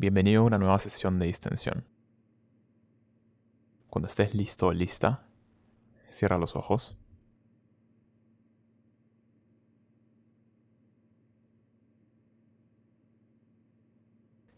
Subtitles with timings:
[0.00, 1.84] Bienvenido a una nueva sesión de distensión.
[3.90, 5.26] Cuando estés listo o lista,
[6.08, 6.96] cierra los ojos.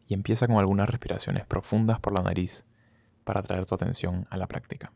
[0.06, 2.64] Y empieza con algunas respiraciones profundas por la nariz
[3.24, 4.92] para traer tu atención a la práctica.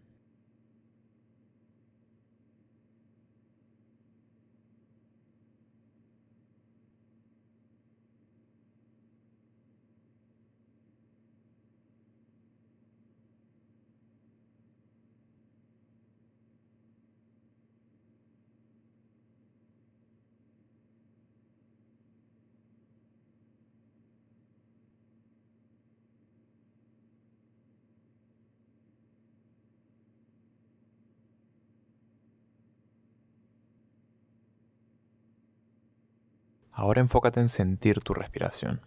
[36.78, 38.82] Ahora enfócate en sentir tu respiración.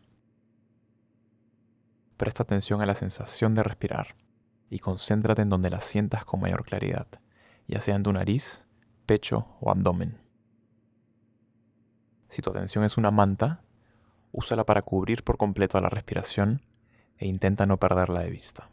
[2.18, 4.16] Presta atención a la sensación de respirar
[4.70, 7.08] y concéntrate en donde la sientas con mayor claridad,
[7.68, 8.68] ya sea en tu nariz,
[9.08, 10.20] pecho o abdomen.
[12.28, 13.64] Si tu atención es una manta,
[14.32, 16.62] úsala para cubrir por completo la respiración
[17.18, 18.70] e intenta no perderla de vista.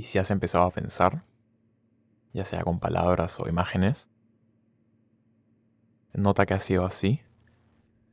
[0.00, 1.26] Y si has empezado a pensar,
[2.32, 4.08] ya sea con palabras o imágenes,
[6.14, 7.20] nota que ha sido así,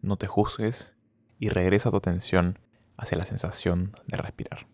[0.01, 0.97] no te juzgues
[1.39, 2.59] y regresa tu atención
[2.97, 4.67] hacia la sensación de respirar.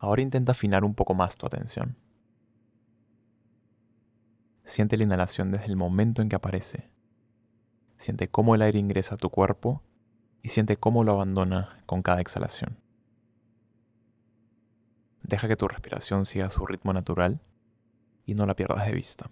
[0.00, 1.94] Ahora intenta afinar un poco más tu atención.
[4.64, 6.88] Siente la inhalación desde el momento en que aparece.
[7.98, 9.82] Siente cómo el aire ingresa a tu cuerpo
[10.42, 12.78] y siente cómo lo abandona con cada exhalación.
[15.22, 17.42] Deja que tu respiración siga su ritmo natural
[18.24, 19.30] y no la pierdas de vista.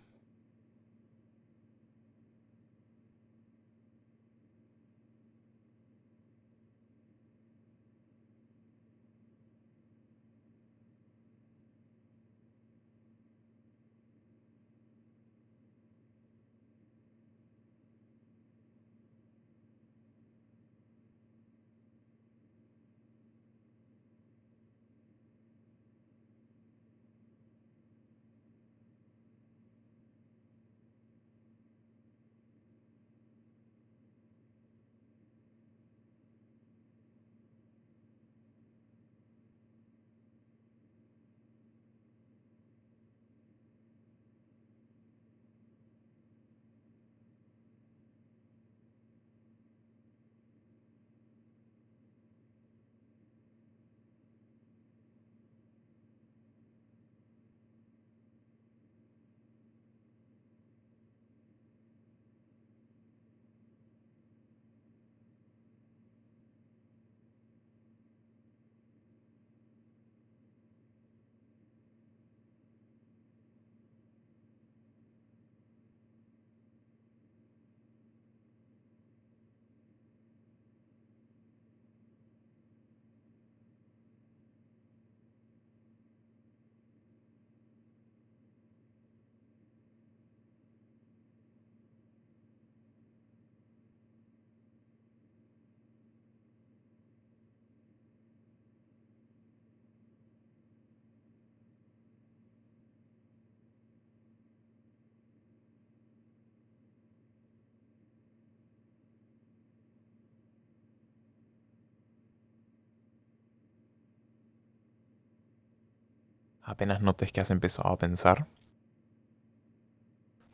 [116.69, 118.47] Apenas notes que has empezado a pensar,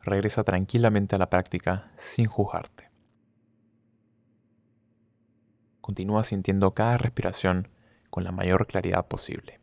[0.01, 2.89] regresa tranquilamente a la práctica sin juzgarte.
[5.81, 7.67] Continúa sintiendo cada respiración
[8.09, 9.59] con la mayor claridad posible.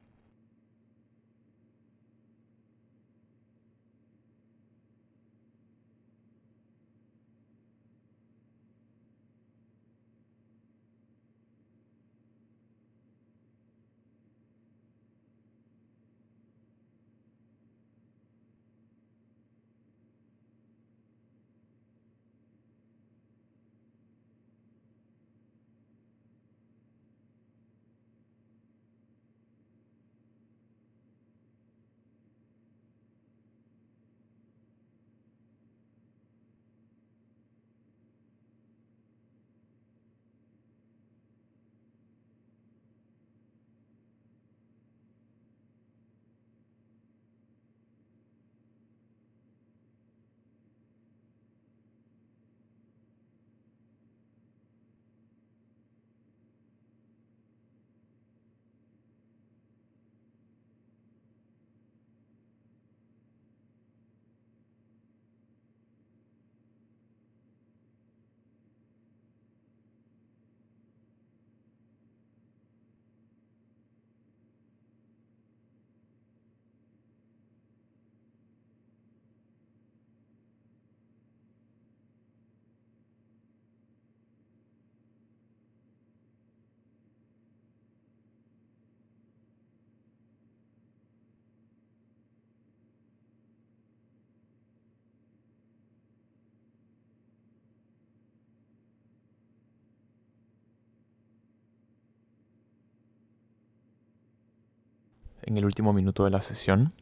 [105.43, 106.95] En el último minuto de la sesión.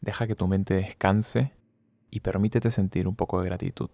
[0.00, 1.52] Deja que tu mente descanse
[2.10, 3.90] y permítete sentir un poco de gratitud.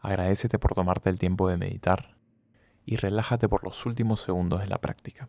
[0.00, 2.16] Agradecete por tomarte el tiempo de meditar
[2.84, 5.28] y relájate por los últimos segundos de la práctica.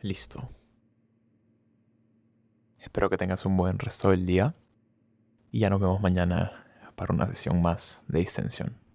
[0.00, 0.48] Listo.
[2.78, 4.54] Espero que tengas un buen resto del día
[5.50, 6.64] y ya nos vemos mañana
[6.94, 8.78] para una sesión más de distensión.